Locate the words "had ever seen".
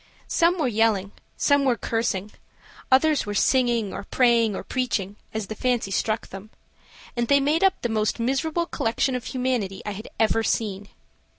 9.91-10.89